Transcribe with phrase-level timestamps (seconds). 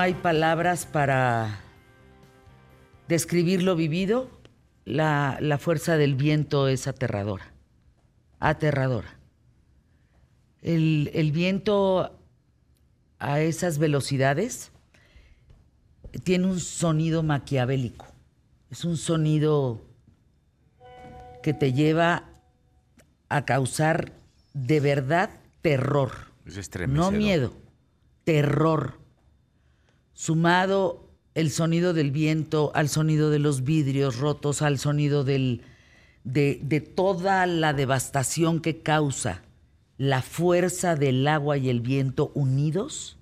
[0.00, 1.60] No hay palabras para
[3.06, 4.30] describir lo vivido.
[4.86, 7.52] La, la fuerza del viento es aterradora.
[8.38, 9.18] Aterradora.
[10.62, 12.18] El, el viento
[13.18, 14.72] a esas velocidades
[16.24, 18.06] tiene un sonido maquiavélico.
[18.70, 19.82] Es un sonido
[21.42, 22.24] que te lleva
[23.28, 24.12] a causar
[24.54, 25.28] de verdad
[25.60, 26.12] terror.
[26.88, 27.52] no miedo,
[28.24, 28.99] terror.
[30.20, 35.62] Sumado el sonido del viento al sonido de los vidrios rotos, al sonido de,
[36.24, 39.40] de toda la devastación que causa
[39.96, 43.16] la fuerza del agua y el viento unidos,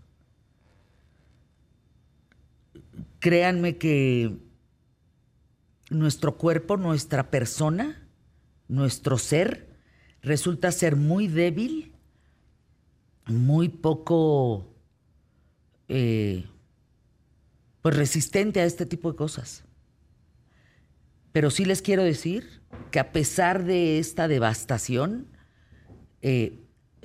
[3.20, 4.36] créanme que
[5.90, 8.08] nuestro cuerpo, nuestra persona,
[8.66, 9.68] nuestro ser,
[10.20, 11.92] resulta ser muy débil,
[13.26, 14.74] muy poco
[15.86, 16.44] eh,
[17.88, 19.64] pues resistente a este tipo de cosas.
[21.32, 25.26] Pero sí les quiero decir que a pesar de esta devastación,
[26.20, 26.60] eh,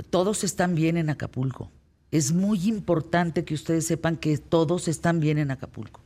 [0.09, 1.71] todos están bien en Acapulco.
[2.11, 6.01] Es muy importante que ustedes sepan que todos están bien en Acapulco.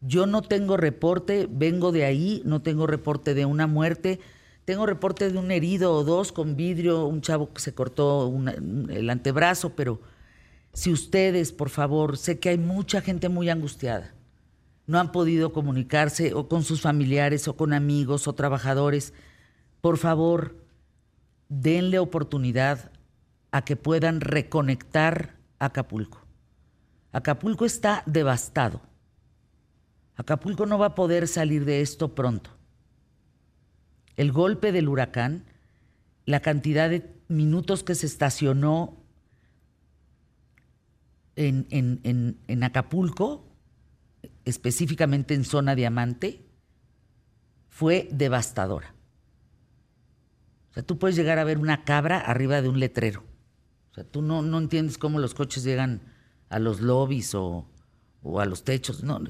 [0.00, 4.18] Yo no tengo reporte, vengo de ahí, no tengo reporte de una muerte,
[4.64, 8.34] tengo reporte de un herido o dos con vidrio, un chavo que se cortó
[8.88, 10.00] el antebrazo, pero
[10.76, 14.12] si ustedes, por favor, sé que hay mucha gente muy angustiada,
[14.86, 19.14] no han podido comunicarse o con sus familiares o con amigos o trabajadores,
[19.80, 20.54] por favor,
[21.48, 22.92] denle oportunidad
[23.52, 26.26] a que puedan reconectar Acapulco.
[27.10, 28.82] Acapulco está devastado.
[30.14, 32.50] Acapulco no va a poder salir de esto pronto.
[34.16, 35.46] El golpe del huracán,
[36.26, 39.05] la cantidad de minutos que se estacionó
[41.36, 41.66] en,
[42.46, 43.46] en Acapulco,
[44.44, 46.46] específicamente en zona diamante,
[47.68, 48.94] fue devastadora.
[50.70, 53.22] O sea, tú puedes llegar a ver una cabra arriba de un letrero.
[53.90, 56.00] O sea, tú no, no entiendes cómo los coches llegan
[56.48, 57.66] a los lobbies o,
[58.38, 59.02] a los techos.
[59.02, 59.20] No.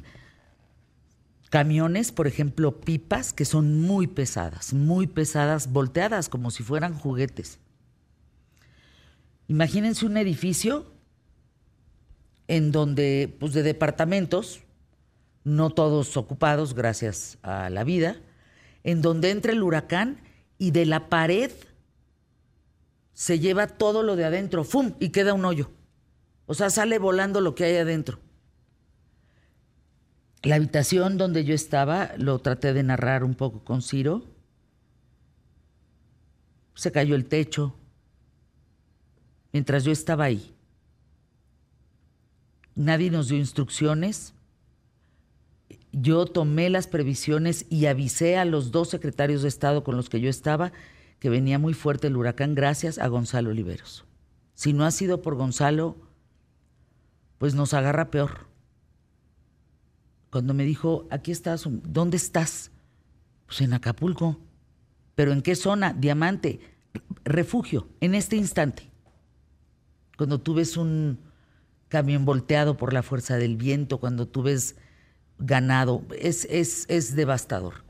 [1.51, 7.59] Camiones, por ejemplo, pipas, que son muy pesadas, muy pesadas, volteadas como si fueran juguetes.
[9.49, 10.93] Imagínense un edificio
[12.49, 14.63] en donde, pues de departamentos,
[15.45, 18.17] no todos ocupados gracias a la vida,
[18.85, 20.21] en donde entra el huracán
[20.59, 21.51] y de la pared
[23.13, 24.95] se lleva todo lo de adentro, ¡fum!
[25.01, 25.71] y queda un hoyo.
[26.47, 28.19] O sea, sale volando lo que hay adentro.
[30.43, 34.23] La habitación donde yo estaba, lo traté de narrar un poco con Ciro.
[36.75, 37.75] Se cayó el techo
[39.53, 40.56] mientras yo estaba ahí.
[42.77, 44.35] Nadie nos dio instrucciones.
[45.93, 50.21] Yo tomé las previsiones y avisé a los dos secretarios de Estado con los que
[50.21, 50.73] yo estaba
[51.19, 54.05] que venía muy fuerte el huracán gracias a Gonzalo Oliveros.
[54.55, 55.97] Si no ha sido por Gonzalo,
[57.39, 58.49] pues nos agarra peor.
[60.31, 62.71] Cuando me dijo, aquí estás, ¿dónde estás?
[63.47, 64.39] Pues en Acapulco.
[65.15, 65.95] ¿Pero en qué zona?
[65.95, 66.61] Diamante,
[67.25, 68.91] refugio, en este instante.
[70.19, 71.19] Cuando tú ves un
[71.89, 74.77] camión volteado por la fuerza del viento, cuando tú ves
[75.39, 77.85] ganado, es, es, es devastador.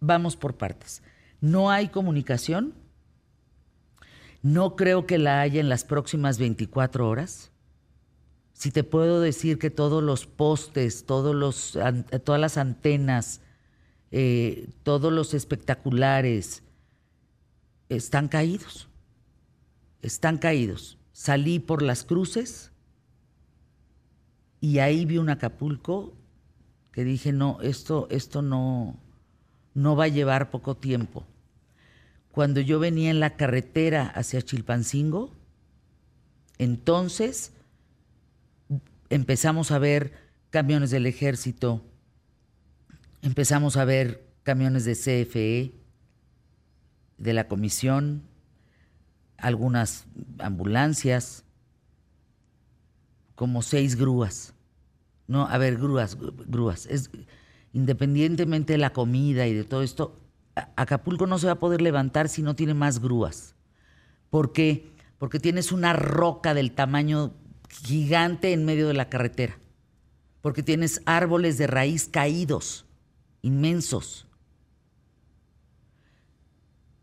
[0.00, 1.02] Vamos por partes.
[1.40, 2.74] No hay comunicación.
[4.42, 7.50] No creo que la haya en las próximas 24 horas.
[8.52, 11.78] Si te puedo decir que todos los postes, todos los,
[12.24, 13.40] todas las antenas,
[14.10, 16.62] eh, todos los espectaculares
[17.88, 18.88] están caídos.
[20.02, 20.98] Están caídos.
[21.12, 22.72] Salí por las cruces
[24.60, 26.14] y ahí vi un Acapulco
[26.92, 28.98] que dije, no, esto, esto no,
[29.74, 31.24] no va a llevar poco tiempo.
[32.32, 35.32] Cuando yo venía en la carretera hacia Chilpancingo,
[36.58, 37.52] entonces
[39.10, 40.12] empezamos a ver
[40.50, 41.84] camiones del ejército,
[43.22, 45.74] empezamos a ver camiones de CFE,
[47.18, 48.22] de la comisión,
[49.36, 50.06] algunas
[50.38, 51.44] ambulancias,
[53.38, 54.52] como seis grúas.
[55.28, 56.86] No, a ver, grúas, grúas.
[56.86, 57.08] Es,
[57.72, 60.16] independientemente de la comida y de todo esto,
[60.74, 63.54] Acapulco no se va a poder levantar si no tiene más grúas.
[64.28, 64.90] ¿Por qué?
[65.18, 67.32] Porque tienes una roca del tamaño
[67.70, 69.56] gigante en medio de la carretera.
[70.40, 72.86] Porque tienes árboles de raíz caídos,
[73.42, 74.26] inmensos.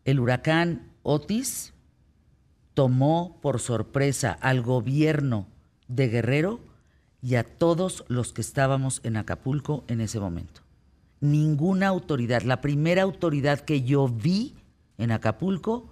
[0.04, 1.74] El huracán Otis
[2.74, 5.55] tomó por sorpresa al gobierno
[5.88, 6.60] de Guerrero
[7.22, 10.62] y a todos los que estábamos en Acapulco en ese momento.
[11.22, 14.56] Ninguna autoridad, la primera autoridad que yo vi
[14.98, 15.90] en Acapulco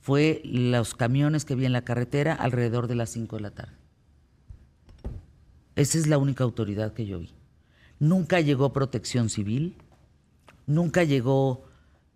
[0.00, 3.74] fue los camiones que vi en la carretera alrededor de las 5 de la tarde.
[5.76, 7.34] Esa es la única autoridad que yo vi.
[8.00, 9.76] Nunca llegó protección civil,
[10.66, 11.64] nunca llegó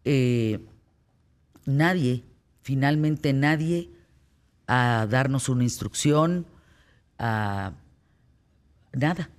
[0.05, 0.67] eh,
[1.65, 2.25] nadie,
[2.63, 3.91] finalmente nadie,
[4.67, 6.47] a darnos una instrucción,
[7.23, 7.73] a
[8.93, 9.31] nada.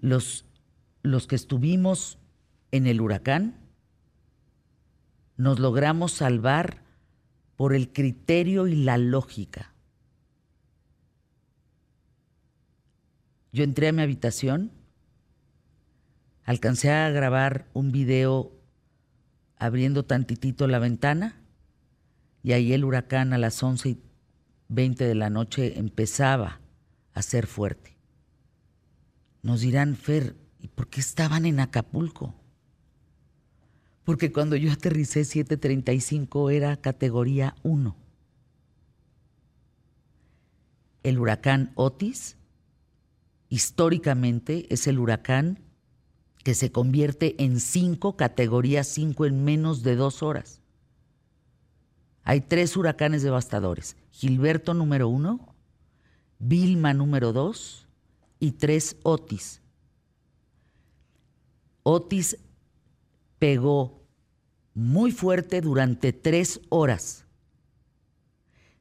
[0.00, 0.46] Los,
[1.02, 2.18] los que estuvimos
[2.70, 3.56] en el huracán,
[5.36, 6.82] nos logramos salvar
[7.56, 9.72] por el criterio y la lógica.
[13.52, 14.70] Yo entré a mi habitación,
[16.44, 18.52] alcancé a grabar un video
[19.56, 21.40] abriendo tantitito la ventana
[22.44, 24.02] y ahí el huracán a las 11 y
[24.68, 26.60] 20 de la noche empezaba
[27.14, 27.96] a ser fuerte.
[29.42, 32.34] Nos dirán, Fer, ¿y por qué estaban en Acapulco?
[34.04, 37.96] Porque cuando yo aterricé 735 era categoría 1.
[41.02, 42.36] El huracán Otis
[43.48, 45.60] históricamente es el huracán
[46.44, 50.57] que se convierte en 5, categoría 5 en menos de dos horas.
[52.28, 53.96] Hay tres huracanes devastadores.
[54.10, 55.54] Gilberto número uno,
[56.38, 57.86] Vilma número dos
[58.38, 59.62] y tres Otis.
[61.84, 62.36] Otis
[63.38, 64.02] pegó
[64.74, 67.24] muy fuerte durante tres horas.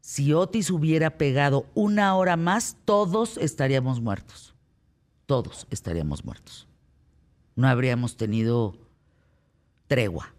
[0.02, 4.56] Si Otis hubiera pegado una hora más, todos estaríamos muertos.
[5.26, 6.68] Todos estaríamos muertos.
[7.56, 8.78] No habríamos tenido
[9.88, 10.34] tregua.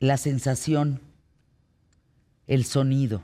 [0.00, 1.00] La sensación,
[2.46, 3.22] el sonido,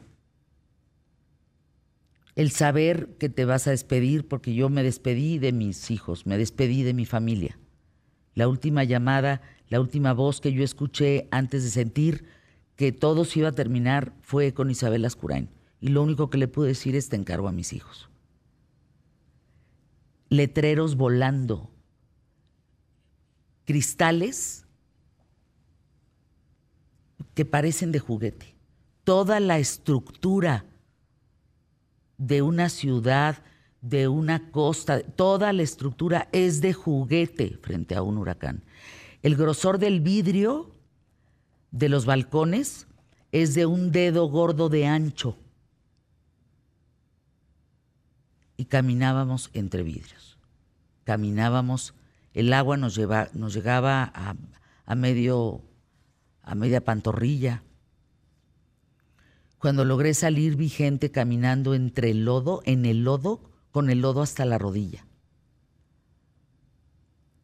[2.34, 6.36] el saber que te vas a despedir, porque yo me despedí de mis hijos, me
[6.36, 7.58] despedí de mi familia.
[8.34, 12.24] La última llamada, la última voz que yo escuché antes de sentir
[12.76, 15.48] que todo se iba a terminar fue con Isabel Ascurain.
[15.80, 18.10] Y lo único que le pude decir es te encargo a mis hijos.
[20.28, 21.70] Letreros volando,
[23.64, 24.63] cristales
[27.34, 28.55] que parecen de juguete.
[29.05, 30.64] Toda la estructura
[32.16, 33.43] de una ciudad,
[33.81, 38.64] de una costa, toda la estructura es de juguete frente a un huracán.
[39.22, 40.70] El grosor del vidrio
[41.70, 42.87] de los balcones
[43.32, 45.37] es de un dedo gordo de ancho.
[48.56, 50.38] Y caminábamos entre vidrios.
[51.02, 51.94] Caminábamos,
[52.32, 54.37] el agua nos, lleva, nos llegaba a,
[54.87, 55.62] a medio
[56.44, 57.62] a media pantorrilla.
[59.58, 64.22] Cuando logré salir vi gente caminando entre el lodo, en el lodo, con el lodo
[64.22, 65.06] hasta la rodilla.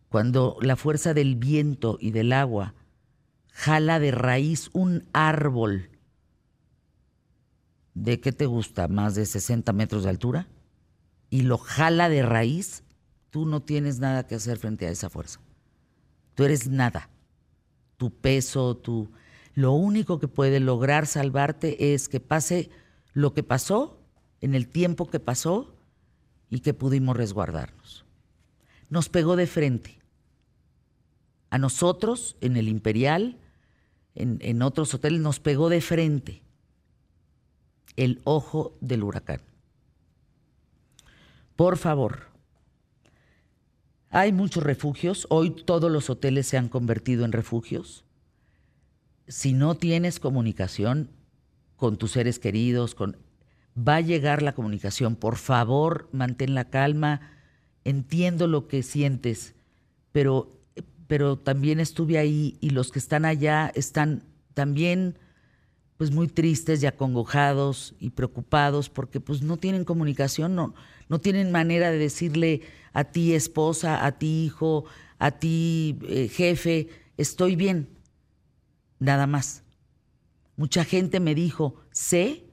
[0.09, 2.75] Cuando la fuerza del viento y del agua
[3.53, 5.91] jala de raíz un árbol
[7.95, 10.49] de qué te gusta, más de 60 metros de altura,
[11.29, 12.83] y lo jala de raíz,
[13.31, 15.41] tú no tienes nada que hacer frente a esa fuerza.
[16.35, 17.09] Tú eres nada
[18.01, 19.11] tu peso, tu...
[19.53, 22.71] Lo único que puede lograr salvarte es que pase
[23.13, 24.01] lo que pasó
[24.41, 25.77] en el tiempo que pasó
[26.49, 28.07] y que pudimos resguardarnos.
[28.89, 29.99] Nos pegó de frente.
[31.51, 33.37] A nosotros, en el Imperial,
[34.15, 36.43] en, en otros hoteles, nos pegó de frente
[37.97, 39.43] el ojo del huracán.
[41.55, 42.30] Por favor,
[44.11, 48.05] hay muchos refugios, hoy todos los hoteles se han convertido en refugios.
[49.29, 51.11] Si no tienes comunicación
[51.77, 53.17] con tus seres queridos, con
[53.77, 55.17] va a llegar la comunicación.
[55.17, 57.21] Por favor, mantén la calma.
[57.85, 59.55] Entiendo lo que sientes,
[60.13, 60.61] pero
[61.11, 64.23] pero también estuve ahí y los que están allá están
[64.55, 65.19] también
[66.01, 70.75] pues muy tristes y acongojados y preocupados porque pues no tienen comunicación, no,
[71.11, 72.63] no tienen manera de decirle
[72.95, 74.87] a ti esposa, a ti hijo,
[75.19, 76.89] a ti eh, jefe,
[77.19, 77.91] estoy bien,
[78.99, 79.63] nada más.
[80.57, 82.47] Mucha gente me dijo, sé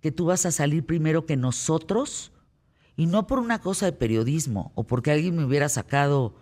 [0.00, 2.32] que tú vas a salir primero que nosotros
[2.96, 6.34] y no por una cosa de periodismo o porque alguien me hubiera sacado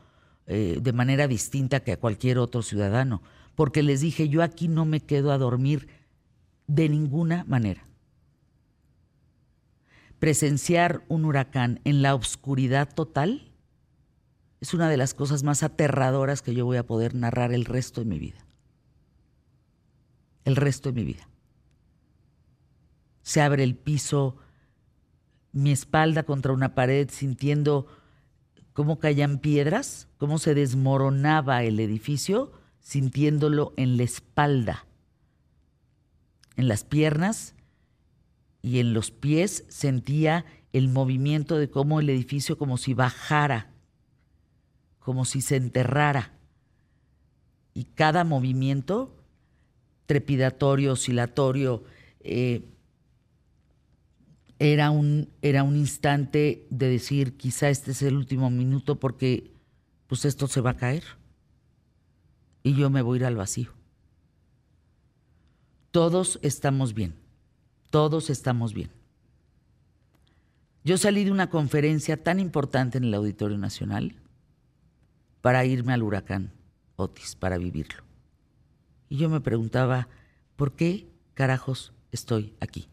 [0.46, 3.20] eh, de manera distinta que a cualquier otro ciudadano,
[3.54, 6.02] porque les dije, yo aquí no me quedo a dormir
[6.66, 7.84] de ninguna manera
[10.24, 13.52] presenciar un huracán en la oscuridad total
[14.62, 18.00] es una de las cosas más aterradoras que yo voy a poder narrar el resto
[18.00, 18.46] de mi vida.
[20.46, 21.28] El resto de mi vida.
[23.22, 24.38] se abre el piso,
[25.52, 27.86] mi espalda contra una pared, sintiendo
[28.72, 34.86] cómo caían piedras, cómo se desmoronaba el edificio, sintiéndolo en la espalda.
[36.56, 37.54] En las piernas
[38.62, 43.72] y en los pies sentía el movimiento de cómo el edificio como si bajara,
[44.98, 46.32] como si se enterrara.
[47.74, 49.14] Y cada movimiento
[50.06, 51.84] trepidatorio, oscilatorio,
[52.20, 52.64] eh,
[54.58, 59.52] era un, era un instante de decir, quizá este es el último minuto porque
[60.06, 61.04] pues esto se va a caer
[62.62, 63.72] y yo me voy a ir al vacío.
[65.94, 67.14] Todos estamos bien,
[67.90, 68.90] todos estamos bien.
[70.82, 74.16] Yo salí de una conferencia tan importante en el Auditorio Nacional
[75.40, 76.50] para irme al huracán
[76.96, 78.02] Otis, para vivirlo.
[79.08, 80.08] Y yo me preguntaba,
[80.56, 82.88] ¿por qué carajos estoy aquí?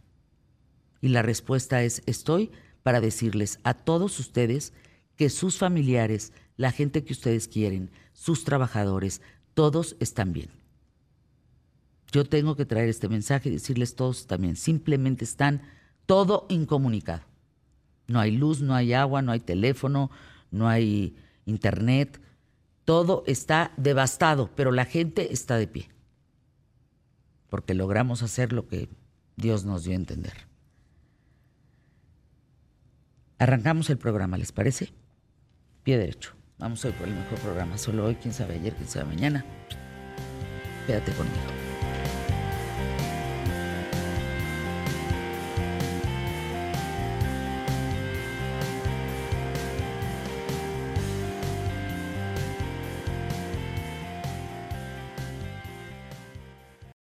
[1.01, 2.51] Y la respuesta es, estoy
[2.83, 4.73] para decirles a todos ustedes
[5.15, 9.23] que sus familiares, la gente que ustedes quieren, sus trabajadores,
[9.55, 10.60] todos están bien.
[12.11, 15.61] Yo tengo que traer este mensaje y decirles todos también, simplemente están
[16.05, 17.23] todo incomunicado.
[18.07, 20.11] No hay luz, no hay agua, no hay teléfono,
[20.51, 21.15] no hay
[21.45, 22.19] internet,
[22.83, 25.89] todo está devastado, pero la gente está de pie,
[27.49, 28.89] porque logramos hacer lo que
[29.37, 30.33] Dios nos dio a entender.
[33.39, 34.93] Arrancamos el programa, ¿les parece?
[35.83, 36.33] Pie derecho.
[36.59, 37.77] Vamos hoy por el mejor programa.
[37.79, 39.43] Solo hoy, quién sabe ayer, quién sabe mañana.
[40.85, 41.70] Quédate conmigo.